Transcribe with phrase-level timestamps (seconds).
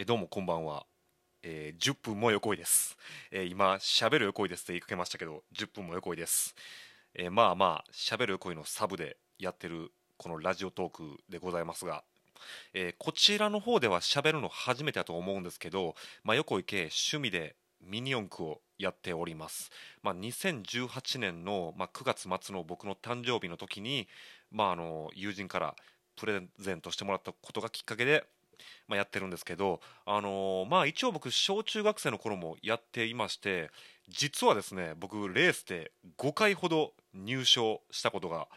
[0.00, 0.86] えどうもこんばんは、
[1.42, 2.96] えー、10分も横井です、
[3.32, 6.54] えー、今喋る横井ですって言いかけましたけど10分も横井です、
[7.16, 12.04] えー、まあまあ喋る横井のサブでやってるこのラジオトークでございますが、
[12.74, 19.68] えー、こちらの方では喋るの初めてだと思うんですけど、まあ、横井系趣味でミニ四駆をやっております、
[20.04, 24.06] まあ、2018年の、まあ、9月末の僕の誕生日の時に、
[24.52, 25.74] まあ、あの友人から
[26.14, 28.24] プレゼントしてもらったことがきっかけで
[28.86, 33.70] まあ、やってるんですけど、あのー、まあ、一応僕小中学生の頃もやっていまして
[34.08, 38.48] 実はですね僕レースで5回ほど入賞したことが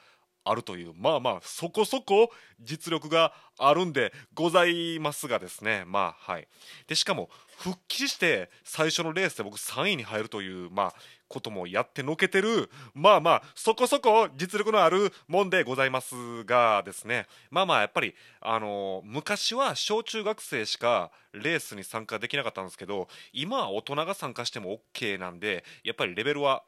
[0.44, 5.84] あるというまあまあそこそこ実力があるんでございますがですね。
[5.86, 6.48] まあはい。
[6.88, 10.94] でしかも復帰して最初のレースで僕3位に入るというまあ
[11.28, 17.28] こともやってのけてるまあまあそこそこ実力のあるもんでございますがですね。
[17.52, 26.64] まあまあやっぱりあの昔は小中学生しかレースに参加できなかったんですけど今は大人が参加しても OK なんでやっぱりレベルは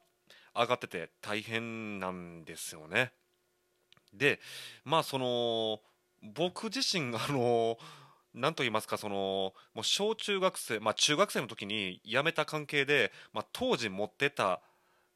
[0.56, 3.12] 上がってて大変なんですよね。
[4.14, 4.40] で
[4.86, 5.80] まあその
[6.36, 7.78] 僕自身があの
[8.34, 14.62] なんと言いますかそのもう小中学生、まあ、中学生の時に辞めた関係で、まあ、当時持ってた、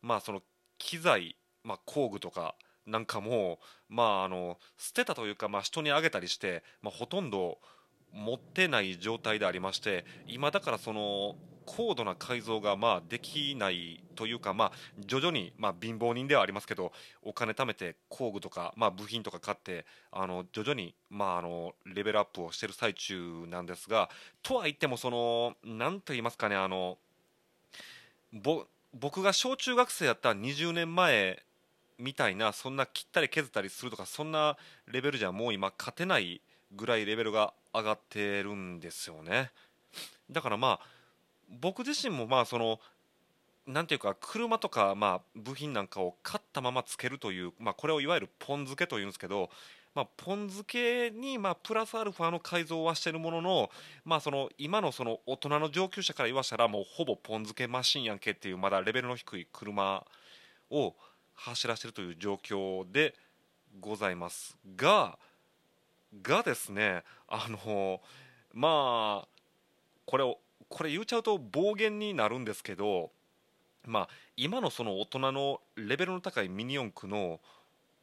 [0.02, 0.42] まあ、その
[0.78, 7.58] 機材、まあ、工具とかなんかも、まあ、あの捨てたというか、まあ、人にあげたりして、まあ、ほとんど
[8.14, 11.36] 持ってない状態でありまして今だからその
[11.68, 14.72] 高度な改造がまあできないというか、まあ、
[15.06, 24.10] 徐々に、まあ、貧乏人ではありますけどお金貯めて工具とか、まあ、部品とか買ってあの徐々に、まあ、あのレベルアップをしている最中なんですが
[24.42, 26.98] とは言ってもその何と言いますかねあの
[28.94, 31.44] 僕が小中学生やった20年前
[32.00, 34.56] みたいなそんな切ったり削ったりするとかそんな
[34.88, 36.42] レベルじゃもう今勝てない
[36.76, 39.52] ぐらいレベルが上がってるんですよね。
[40.30, 40.97] だからまあ
[41.50, 42.80] 僕自身もまあその
[43.66, 49.50] なんていうか車とかまあ部品なんかを買ったままつけるというまあこれをいわゆるポン付けというんですけど
[49.94, 53.70] まあポン付けにまあプラスアルファの改造はしているものの
[54.06, 60.06] まあその今のその大人の上級者から言わしたらもうほぼポン付けマシンやんけっていうまだレベルの低い車
[60.70, 60.96] を
[61.36, 63.16] 走らせてるという状況で
[63.80, 65.18] ございますが
[66.22, 68.02] がですねあの
[68.54, 69.28] まあ
[70.06, 70.38] これを
[70.70, 73.12] これ言っちゃうと暴言になるんですけど
[73.86, 77.40] まあ今のその大人のレベルの高いミニ四駆の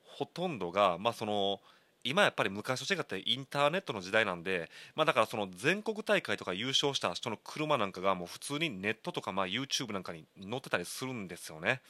[0.03, 1.61] ほとんどがまあその
[2.05, 11.81] 今やっぱり昔と違ってインターネットの時代なんで、まあ、だからその全国大会とか優勝した人の車なんかがもう普通にネットとかまあ YouTube なんかに載ってたりするんですよね。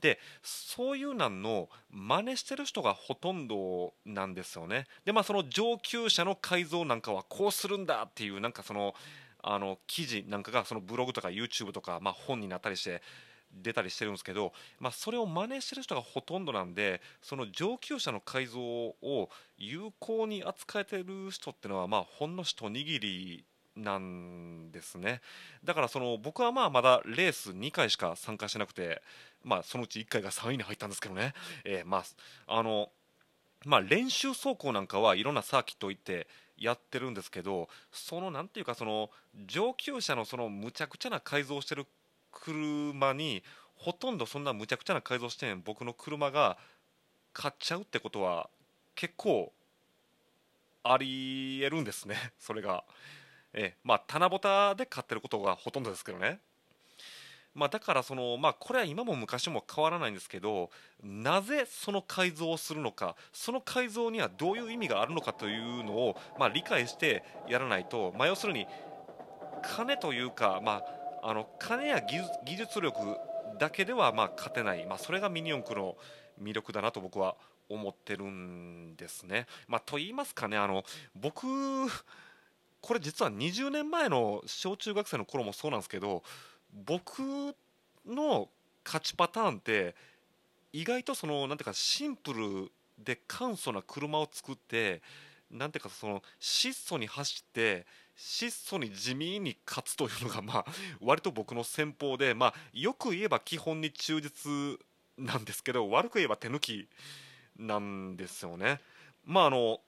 [0.00, 4.86] でそういうなんの真似してる人がほとんどなんですよね。
[5.04, 8.94] でまあその上級者の改造なんかはこうするんだっていうなんかその
[9.42, 13.02] あの記事なんかがそのブログとか YouTube とか、まあ、本になったりして
[13.52, 23.44] 出たりしてるんですけど、まあ、それを真似してる人がほとんどなんでその上級者の改造を有効に扱えてる人っていうのはまあほんの一握り
[23.76, 25.20] なんですね。
[25.64, 29.02] だからその僕はまあまだレース2回しか参加してなくて、
[29.44, 32.04] まあ、そのうち1回が3位に入ったんですけどね、えー、まあ
[32.46, 32.90] あの
[33.64, 36.26] まあ、練習走行なんかはいろんなサーキット行って
[36.56, 39.10] やってるんですけどそのなんていうかその
[39.46, 41.86] 上級者のそのむちゃくちゃな改造してる
[42.30, 43.42] 車に
[43.74, 46.56] ほとんどそんなむちゃくちゃな改造してん僕の車が
[47.32, 48.48] 買っちゃうってことは
[48.94, 49.52] 結構
[50.84, 52.84] ありえるんですねそれが。
[53.54, 56.40] えまあ棚ぼたで買ってることがほとんどですけどね。
[57.54, 60.70] まあ、だからその、まあ、これは今も昔も変わらないんですけど
[61.02, 68.66] なぜその改造をするのかその改造にはどういう意味があるのかというのを、まあ、理解してやらないと、まあ、要するに
[69.62, 70.82] 金というか、ま
[71.22, 72.98] あ、あの金や技術力
[73.58, 75.96] だけではまあ勝てない、まあ、それがミニ四駆の
[76.42, 77.36] 魅力だなと僕は
[77.68, 79.46] 思ってるんですね。
[79.66, 80.84] まあ、と言いますかねあの
[81.14, 81.46] 僕
[82.80, 86.22] これ実は20年前の小中学生の頃もそうなんですけど
[86.72, 87.20] 僕
[88.06, 88.48] の
[88.84, 89.94] 勝ちパターンって
[90.72, 95.02] 意外とそのなんていうかシンプルで簡素な車を作って
[95.50, 97.84] なんていうかその質素に走って
[98.16, 100.64] 質素に地味に勝つというのがまあ
[101.00, 104.78] 割と僕の戦法でまあよく言えば基本に忠実
[105.18, 106.88] なんですけど悪く言えば手抜き
[107.58, 108.80] なんですよね。
[109.24, 109.80] まああの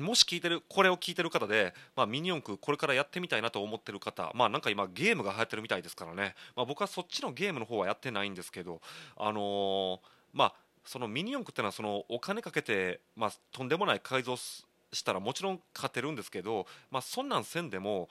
[0.00, 8.80] もし聞いてるこれを聞いてる方で、まあ、ミニ四駆これからやってみたいなと思ってる方まあなんか今ゲームが流行ってるみたいですからね、まあ、僕はそっちのゲームの方はやってないんですけど
[9.16, 9.98] あのー、
[10.32, 10.54] まあ
[10.84, 18.08] そのミニ四駆ってのはそのお金かけて、まあ、とんでもない改造したらもちろん勝てるんですけど、まあ、そんなんせんでも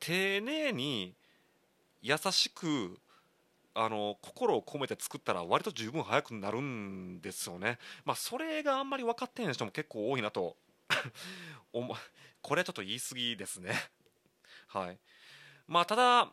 [0.00, 1.14] 丁寧に
[2.02, 2.98] 優しく
[3.74, 7.78] あの心を込めて作ったら割と十分速くなるんですよね。
[8.04, 10.56] まあ、それがあんまり分かってへん人も結構多いなと
[12.42, 13.72] これはちょっと言い過ぎですね。
[14.68, 14.98] はい。
[15.66, 16.32] まあ、ただ、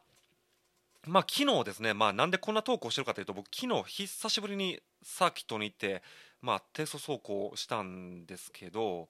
[1.05, 6.03] まあ、昨日ですね、まあ、なんでこんな投稿してるかというと、僕、昨日久しぶりにサーキットに行って、
[6.41, 9.09] まあ、低速走行したんですけど、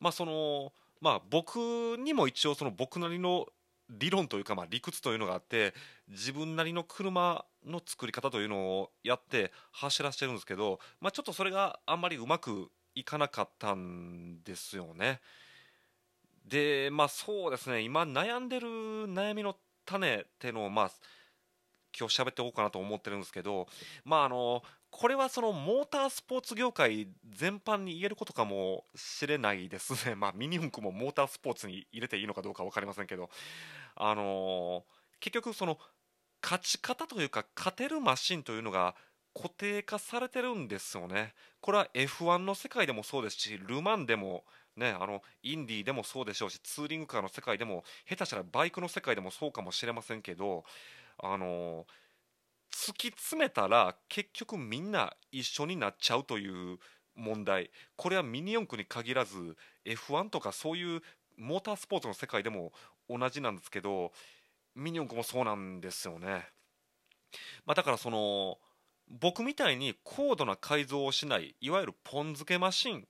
[0.00, 3.48] まあ、その、まあ、僕にも一応、その僕なりの
[3.90, 5.74] 理論というか、まあ、理屈というのがあって
[6.08, 15.20] 自分なりの車の作り方というのをやって走らせてるんですけど、まあ、ちょっとそれがあんまりうまくいかなかったんですよね。
[16.46, 17.80] でまあそうですね。
[17.82, 20.90] 今悩んでる悩みの種っていうのをまあ
[21.98, 23.66] 今日喋っておこうかなと思ってるんですけど
[24.04, 33.28] まああのこれはそのモータースポーツ業界全般に言えることかもしれないですね、 まあ、ミニ四駆もモータースポーツに入れていいのかどうか分かりませんけど、
[33.96, 34.86] あの、
[35.20, 35.78] 結局、その
[36.42, 38.94] 勝ち方というか勝てるマシンというのが
[39.40, 41.32] 固定化されてるんですよね。
[41.60, 44.44] これは F1 の世界でもそうですしル・マンでも
[44.76, 50.64] ね、あのインディーでもそうでしょうしツーリングカーの世界でも下手したらバイクの世界でもそうかもしれませんけど、
[51.18, 51.84] あの
[52.72, 56.78] 突き詰めたら結局みんな一緒になっちゃうという
[57.16, 61.02] 問題これはミニ四駆に限らず F1 とかそういう
[61.36, 62.72] モータースポーツの世界でも
[63.08, 64.12] 同じなんですけど
[64.76, 66.46] ミニ四駆もそうなんですよね、
[67.66, 68.58] まあ、だからその
[69.10, 73.06] 僕みたいに高度な改造をしないいわゆるポン付けマシン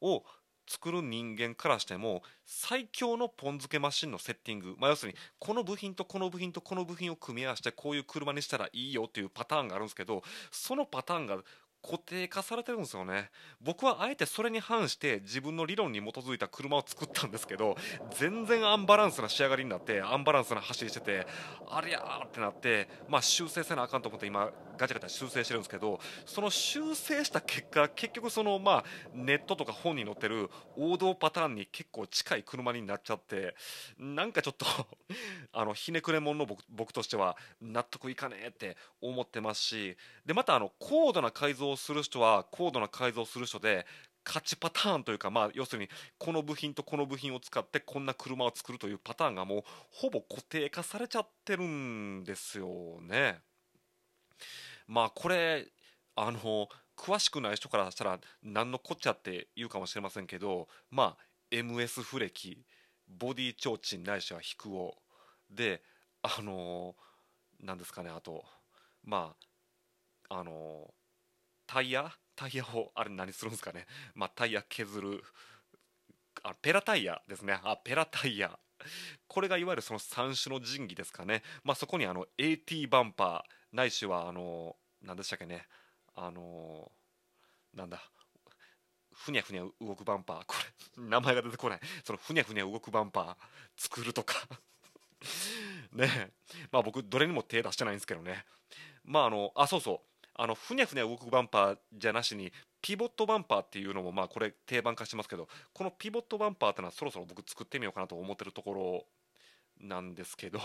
[0.00, 0.24] を
[0.68, 11.38] 作る人間からしても最強のポン付けマシンのセッティング、まあ、要するにこの部品とこの部品とこの部品を組み合わせてこういう車にしたらいいよっていうパターンがあるんですけどそのパターンが
[11.82, 13.30] 固定化されてるんですよね。
[13.60, 17.76] 僕はあえてそれに反して自分の理論に基づいた車を作ったんですけど
[18.16, 21.26] 全然アンバランスな仕上がりになってアンバランスな走りしてて
[21.70, 33.54] ありゃーってなって、まあ、修正せなあかんと思って今ガチャガチャ修正してるんですけどその修正した結果結局その、まあ、ネットとか本に載ってる王道パターンに結構近い車になっちゃって
[33.98, 34.66] なんかちょっと
[35.52, 43.86] あのひねくれ者の僕僕としては納得いかねえって思ってますしでまたあの高度な改造をする人は高度な改造する人で
[44.24, 45.88] 勝ちパターンというか、まあ、要するに
[46.18, 52.68] この部品とこの部品を使ってこんな車を作るというパターンがもうほぼ固定化されちゃってるんですよ
[53.00, 53.40] ね。
[54.86, 55.66] まあこれ
[56.14, 61.16] あの詳しくない人からしたら何のこっちゃって言うかもしれませんけどまあ
[61.50, 62.58] MS フレキ
[63.08, 64.96] ボディ提灯ないしは引くを
[65.50, 65.82] で
[66.22, 66.94] あの
[67.62, 68.44] なんですかねあと
[69.04, 69.34] ま
[70.28, 70.92] ああの
[71.68, 72.10] タイヤ？
[72.34, 73.86] タイヤをあれ何するんですかね？
[74.14, 75.22] まあタイヤ削る。
[76.42, 77.60] あペラタイヤですね。
[77.62, 78.58] あペラタイヤ。
[79.26, 83.76] これがいわゆるその三種の神器ですかね、まあ、そこにあの AT バンパー。
[83.76, 85.66] ないしはあの何でしたっけね？
[86.16, 86.90] あの
[87.74, 88.00] なんだ？
[89.12, 90.42] ふにゃふにゃ動くバンパー。
[90.46, 90.54] こ
[90.96, 91.80] れ名前が出てこない。
[92.02, 93.36] そのふにゃふにゃ動くバンパー
[93.76, 94.34] 作るとか。
[95.92, 96.30] ね。
[96.72, 98.46] まあ僕どれにも手出してないんですけどね。
[99.04, 100.17] まああのあそうそう。
[100.40, 108.72] あのふにゃふにゃ動くバンパーじゃなしにピボットバンパーっていうのもまあこれ定番化してますけどこのピボットバンパーっていうのはそろそろ僕作ってみようかなと思ってるとこ
[109.80, 110.60] ろなんですけど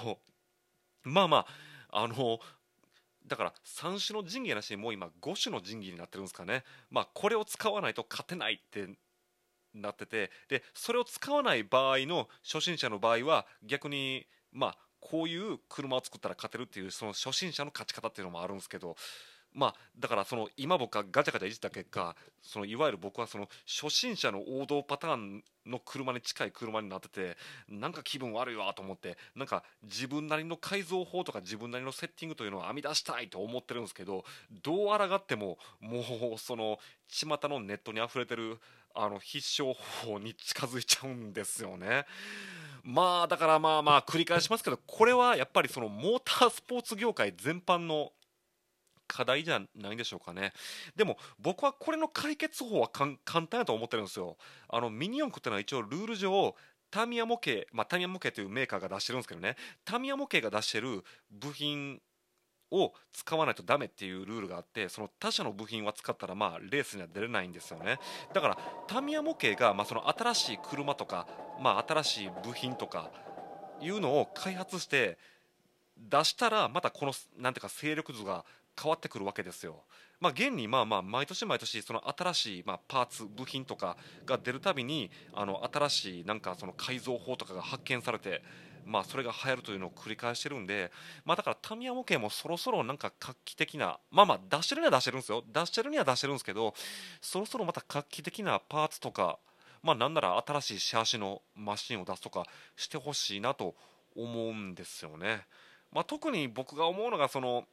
[1.04, 1.46] まあま
[1.90, 2.40] ああの
[3.26, 6.64] だから3種の神器なしにもう今5種の神器になってるんですかね。
[6.92, 8.88] まあこれを使わないと勝てないって
[9.74, 18.96] なっててでそれを使わない場合の初心者の場合は逆にまあこういう車を作ったら勝てるっていうその初心者の勝ち方っていうのもあるんですけど
[19.54, 27.38] まあ、だからその今僕がガチャガチャいじった結果そのいわゆる僕はその初心者の王道パターンの車に近い車になってて
[27.70, 34.26] なんか気分悪いわと思ってなんか自分なりの改造法とか自分なりのセッティングというのを編み出したいと思ってるんですけど
[34.64, 36.04] どう抗ってももう
[36.38, 38.60] その巷のネットにあふれてる
[38.96, 42.06] あの必勝法に近づいちゃうんですよね。
[42.84, 48.12] まあだからまあまあ繰り返しますけどこれはやっぱりそのモータースポーツ業界全般の
[49.08, 50.54] 課題じゃないんでしょうかね。
[50.96, 54.38] でも僕はこれの解決法は簡単やと思ってるんですよ。
[54.70, 56.56] あのミニ四駆ってのは一応ルール上
[56.92, 59.56] タミヤ模型、まあ、タミヤ模型というメーカーが出してるんですけどね。
[59.84, 62.00] タミヤ模型が出してる部品
[62.74, 68.00] を使わないとダメっていうルールがあってその他社の部品は使ったらまあレースには出れないんですよね。
[68.34, 68.58] だから
[68.88, 71.28] タミヤ模型がまあその新しい車とか
[71.62, 73.12] まあ新しい部品とか
[73.80, 75.18] いうのを開発して
[75.98, 78.46] 出したらまたこのなんていうか勢力図が
[78.82, 79.84] 変わってくるわけですよ。
[80.20, 88.42] まあ、現にまあまあ毎年毎年その新しいまあパーツ部品とかが出るたびにあの新しいなんかその改造法とかが発見されて
[88.86, 90.92] まあ、それが流行るというのを繰り返してるんで、
[91.26, 96.74] まあ、だからタミヤ模型もそろそろなんか画期的なまあまあ出してるには出してるんですよ出してるには出してるんですけど
[97.22, 99.40] そろそろまた画期的なパーツとか
[99.82, 103.76] まあなんなら新しいシャーシのマシンを出すとかしてほしいなと
[104.16, 105.42] 思うんですよね、
[105.92, 107.66] まあ、特に僕が思うのがその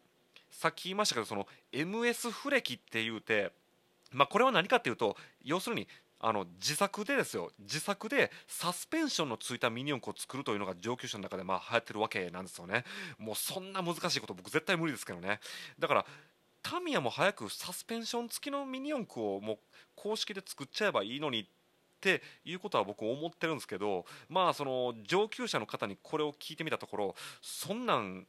[0.51, 3.53] さっき言いましたけどその MS フレキっていうて
[4.13, 5.87] まあ、これは何かっていうと要するに
[6.23, 7.51] あの自作でですよ。
[7.61, 12.85] 自作でサスペンションのついたミニ四駆を作るというのが上級者の中でまあ流行ってるわけなんですよね。
[13.19, 15.41] もうそんな難しいこと僕絶対無理ですけどね。
[15.79, 16.07] だから
[16.63, 19.59] タミヤも早くサスペンション付きのミニ四駆をもう
[19.97, 21.47] 公式で作っちゃえばいいのにっ
[22.03, 28.27] ていうことは僕思ってるんですけどまあその上級者の方にこれを聞いてみたところそんなん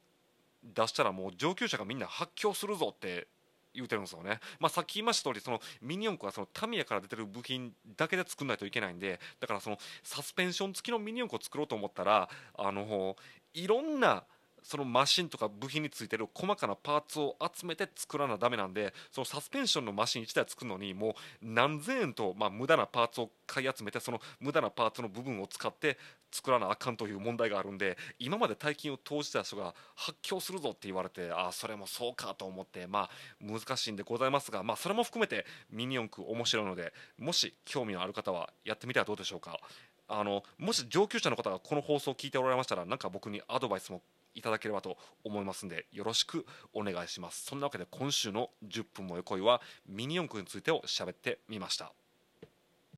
[0.63, 3.27] 出したらもう上級者がみんな発狂するぞって
[3.73, 13.15] 言うてるんですよね、まあ、さっき言いました通りそりミニ四駆はそのタミヤから出てる部品だけで作んないといけないんでだからそのサスペンション付きのミニ四駆を作ろうと思ったらあの
[13.53, 14.23] いろんな
[14.63, 25.97] そのマシンとか部品についてる細かなパーツを集めて作らなダメなんでそのサスペンションのマシン1台作るのにもう何千円とまあ無駄なパーツを買い集めてその無駄なパーツの部分を使って
[26.31, 33.09] 作らなあかんという問題があるんで今まで大金を投じた人が発狂するぞって言われてああそれもそうかと思ってまあ
[33.41, 39.59] 難しいんでございますがまあそれも含めてミニ四駆面白いのでもし興味のある方はやってみてはどうでしょうか。
[40.13, 44.01] あのもし上級者の方がこの放送を聞いておられましたらなんか僕にアドバイスも
[44.35, 47.45] いただければと思いますんでよろしくお願いします。
[47.45, 51.93] そんなわけで今週の10分もよこいはミニ四駆についてを喋ってみました。